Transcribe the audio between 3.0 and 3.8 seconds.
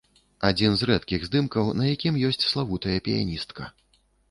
піяністка.